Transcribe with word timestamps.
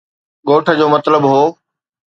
ڳوٺ 0.47 0.65
جو 0.79 0.85
مطلب 0.95 1.21
هو 1.31 1.41